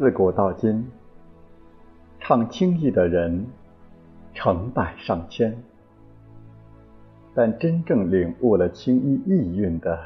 [0.00, 0.90] 自古到今，
[2.20, 3.44] 唱青衣的人
[4.32, 5.54] 成百上千，
[7.34, 10.00] 但真正领悟了青衣意蕴的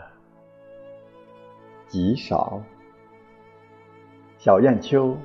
[1.86, 2.60] 极少。
[4.36, 5.16] 小燕秋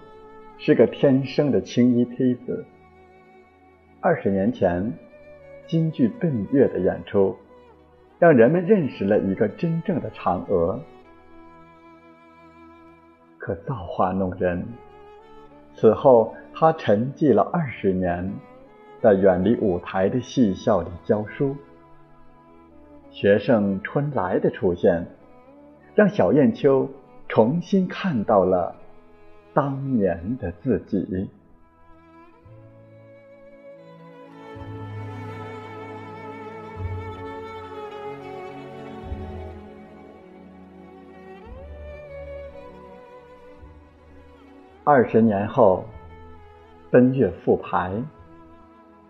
[0.60, 2.64] 是个天生的青衣坯子。
[4.02, 4.94] 二十年前，
[5.66, 7.36] 京剧《奔月》的演出，
[8.20, 10.80] 让人们认识了一个真正的嫦娥。
[13.40, 14.64] 可造化弄人，
[15.74, 18.32] 此后他沉寂了二十年，
[19.02, 21.56] 在远离舞台的戏校里教书。
[23.10, 25.08] 学生春来的出现，
[25.96, 26.88] 让小燕秋
[27.28, 28.76] 重新看到了
[29.54, 31.30] 当年的自己。
[44.92, 45.86] 二十年后，
[46.90, 47.94] 奔月复排，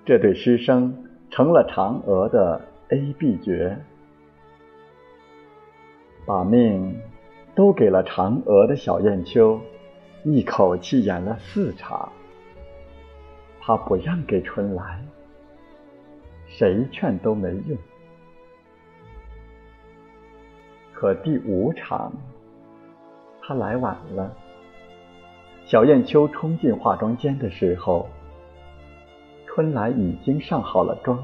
[0.03, 3.77] 这对师生成了嫦娥的 A、B 角，
[6.25, 6.99] 把命
[7.55, 9.58] 都给了嫦娥的小燕秋，
[10.25, 12.11] 一口气演了四场。
[13.61, 15.02] 他不让给春来，
[16.45, 17.77] 谁劝都没用。
[20.93, 22.11] 可第五场，
[23.41, 24.36] 他来晚了。
[25.70, 28.09] 小燕秋冲进化妆间的时候，
[29.45, 31.23] 春来已经上好了妆。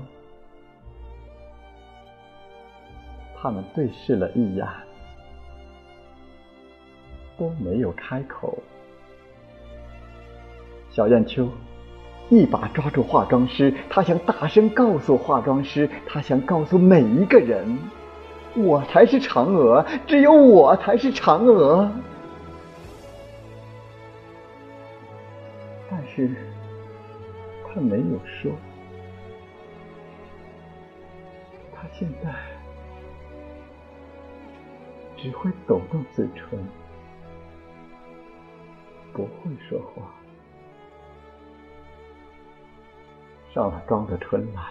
[3.41, 4.67] 他们对视了一眼，
[7.39, 8.55] 都没有开口。
[10.91, 11.49] 小燕秋
[12.29, 17.79] 一把抓住化妆师，她想大声告诉化妆师，她想告诉每一个人：
[18.55, 21.89] 我才是嫦娥，只有我才是嫦娥。
[26.15, 26.29] 是，
[27.67, 28.53] 他没有说。
[31.73, 32.33] 他现在
[35.17, 36.57] 只会抖动嘴唇，
[39.11, 40.09] 不会说话。
[43.53, 44.61] 上了妆的春来，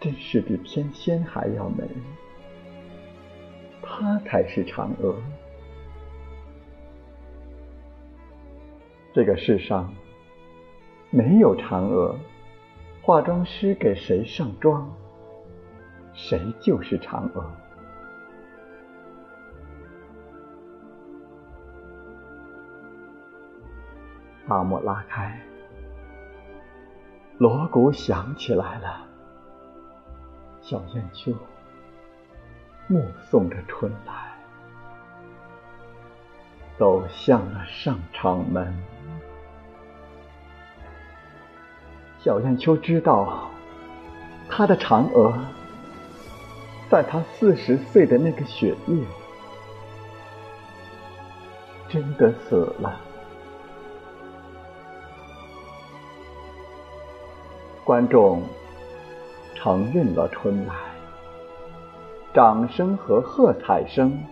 [0.00, 1.84] 真是比天仙还要美。
[3.82, 5.16] 她才是嫦娥。
[9.12, 9.92] 这个世上
[11.10, 12.16] 没有嫦娥，
[13.02, 14.88] 化妆师给谁上妆，
[16.12, 17.44] 谁就是嫦娥。
[24.48, 25.40] 大幕拉开，
[27.38, 29.06] 锣鼓响起来了。
[30.60, 31.32] 小燕秋
[32.86, 34.32] 目送着春来，
[36.78, 38.72] 走向了上场门。
[42.22, 43.48] 小燕秋知道，
[44.46, 45.32] 她的嫦娥，
[46.90, 49.02] 在她四十岁的那个雪夜，
[51.88, 53.00] 真的死了。
[57.84, 58.42] 观众
[59.54, 60.74] 承认了春来，
[62.34, 64.22] 掌声和喝彩声，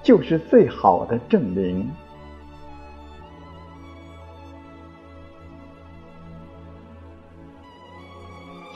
[0.00, 1.90] 就是最好的证明。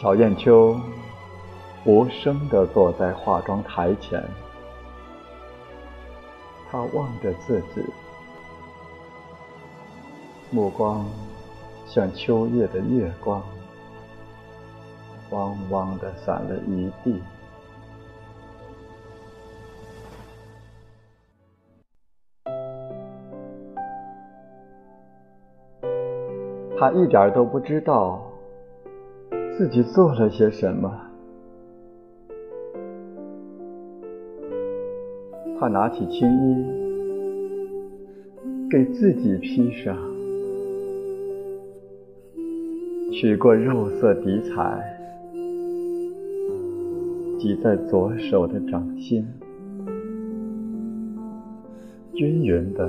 [0.00, 0.80] 小燕秋
[1.84, 4.24] 无声地坐在化妆台前，
[6.70, 7.84] 她望着自己，
[10.50, 11.04] 目光
[11.84, 13.42] 像秋夜的月光，
[15.28, 17.20] 汪汪地洒了一地。
[26.78, 28.29] 他一点都不知道。
[29.56, 30.90] 自己做了些什么？
[35.58, 36.64] 他拿起青衣，
[38.70, 39.94] 给自己披上，
[43.12, 44.96] 取过肉色底彩，
[47.38, 49.26] 挤在左手的掌心，
[52.14, 52.88] 均匀的，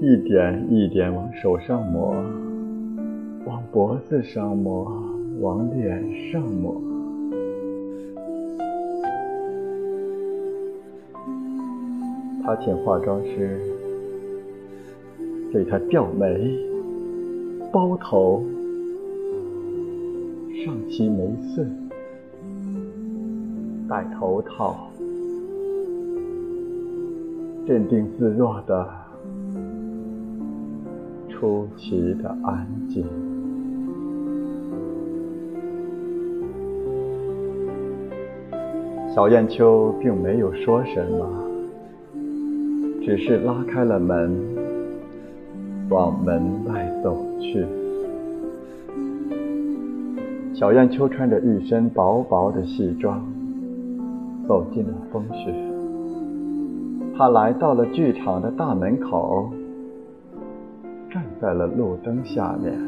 [0.00, 2.16] 一点一点往手上抹。
[3.72, 4.90] 脖子上抹，
[5.40, 6.80] 往脸上抹。
[12.42, 13.60] 他请化妆师
[15.52, 16.56] 给他吊眉、
[17.72, 18.42] 包头、
[20.64, 21.64] 上齐眉穗、
[23.88, 24.88] 戴头套，
[27.66, 28.88] 镇定自若的
[31.28, 33.04] 出奇的安静。
[39.16, 41.26] 小燕秋并没有说什么，
[43.02, 44.30] 只是拉开了门，
[45.88, 47.64] 往门外走去。
[50.52, 53.24] 小燕秋穿着一身薄薄的戏装，
[54.46, 55.50] 走进了风雪。
[57.16, 59.48] 她来到了剧场的大门口，
[61.10, 62.78] 站在了路灯下面。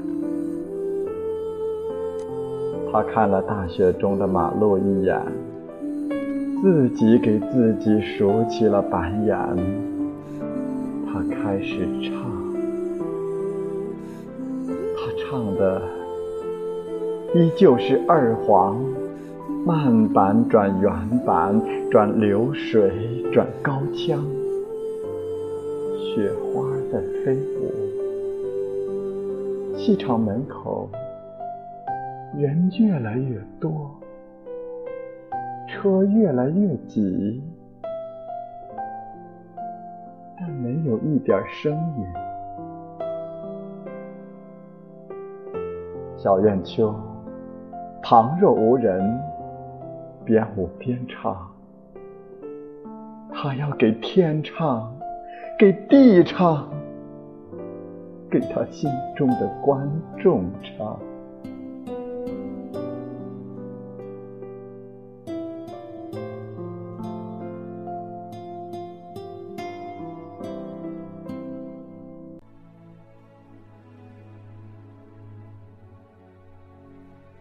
[2.92, 5.19] 她看了大雪中的马路一眼。
[6.60, 9.37] 自己给自己数起了板眼，
[11.06, 12.12] 他开始唱。
[14.96, 15.81] 他唱的
[17.32, 18.84] 依旧是二黄，
[19.64, 20.93] 慢板转原
[21.25, 21.60] 板，
[21.93, 22.90] 转流水，
[23.32, 24.20] 转高腔，
[25.96, 27.70] 雪花在飞舞。
[29.76, 30.90] 戏场门口
[32.37, 33.94] 人越来越多。
[35.80, 37.40] 车越来越挤，
[40.36, 42.04] 但没有一点声音。
[46.16, 46.92] 小燕秋
[48.02, 49.20] 旁若无人，
[50.25, 51.48] 边舞边唱。
[53.32, 54.92] 他要给天唱，
[55.60, 56.69] 给地唱，
[58.28, 59.88] 给他心中的观
[60.19, 60.98] 众唱。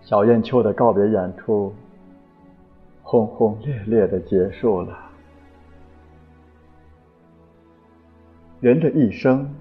[0.07, 1.73] 小燕秋的告别演出，
[3.03, 4.97] 轰轰烈烈的结束了。
[8.61, 9.53] 人的一生，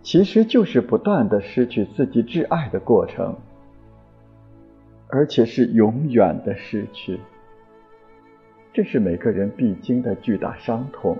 [0.00, 3.36] 其实就是不断的失去自己挚爱的过程，
[5.08, 7.18] 而且是永远的失去。
[8.72, 11.18] 这是每个人必经的巨大伤痛，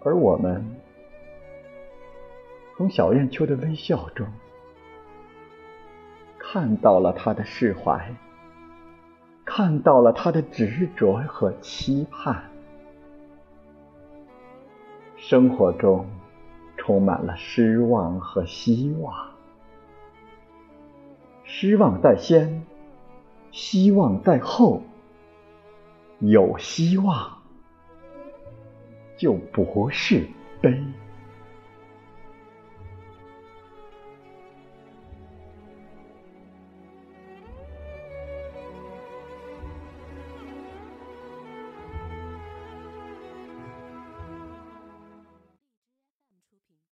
[0.00, 0.64] 而我们
[2.78, 4.26] 从小燕秋的微笑中。
[6.52, 8.14] 看到了他的释怀，
[9.42, 12.44] 看到了他的执着和期盼。
[15.16, 16.04] 生活中
[16.76, 19.30] 充满了失望和希望，
[21.42, 22.66] 失望在先，
[23.50, 24.82] 希望在后。
[26.18, 27.38] 有希望，
[29.16, 30.28] 就不是
[30.60, 30.84] 悲。